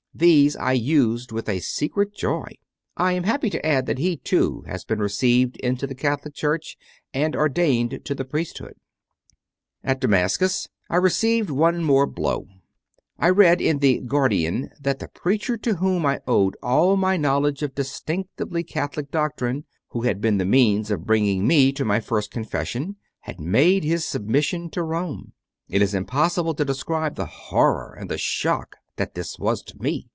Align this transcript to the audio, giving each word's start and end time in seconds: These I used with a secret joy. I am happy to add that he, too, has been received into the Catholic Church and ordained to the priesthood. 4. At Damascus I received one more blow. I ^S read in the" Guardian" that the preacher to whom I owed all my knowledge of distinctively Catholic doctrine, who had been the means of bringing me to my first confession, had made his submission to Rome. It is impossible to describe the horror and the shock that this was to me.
These 0.13 0.57
I 0.57 0.73
used 0.73 1.31
with 1.31 1.47
a 1.49 1.61
secret 1.61 2.13
joy. 2.13 2.49
I 2.97 3.13
am 3.13 3.23
happy 3.23 3.49
to 3.49 3.65
add 3.65 3.85
that 3.85 3.97
he, 3.97 4.17
too, 4.17 4.63
has 4.67 4.83
been 4.83 4.99
received 4.99 5.55
into 5.61 5.87
the 5.87 5.95
Catholic 5.95 6.35
Church 6.35 6.77
and 7.13 7.33
ordained 7.35 8.01
to 8.03 8.13
the 8.13 8.25
priesthood. 8.25 8.75
4. 9.83 9.91
At 9.93 10.01
Damascus 10.01 10.67
I 10.89 10.97
received 10.97 11.49
one 11.49 11.81
more 11.81 12.05
blow. 12.05 12.45
I 13.17 13.29
^S 13.31 13.37
read 13.37 13.61
in 13.61 13.79
the" 13.79 13.99
Guardian" 14.05 14.69
that 14.81 14.99
the 14.99 15.07
preacher 15.07 15.55
to 15.57 15.75
whom 15.75 16.05
I 16.05 16.19
owed 16.27 16.55
all 16.61 16.97
my 16.97 17.15
knowledge 17.15 17.63
of 17.63 17.73
distinctively 17.73 18.63
Catholic 18.63 19.09
doctrine, 19.11 19.63
who 19.87 20.01
had 20.01 20.19
been 20.21 20.37
the 20.37 20.45
means 20.45 20.91
of 20.91 21.05
bringing 21.07 21.47
me 21.47 21.71
to 21.71 21.85
my 21.85 22.01
first 22.01 22.29
confession, 22.31 22.97
had 23.21 23.39
made 23.39 23.85
his 23.85 24.05
submission 24.05 24.69
to 24.71 24.83
Rome. 24.83 25.31
It 25.69 25.81
is 25.81 25.95
impossible 25.95 26.53
to 26.55 26.65
describe 26.65 27.15
the 27.15 27.25
horror 27.25 27.95
and 27.97 28.11
the 28.11 28.19
shock 28.19 28.75
that 28.97 29.15
this 29.15 29.39
was 29.39 29.63
to 29.63 29.81
me. 29.81 30.09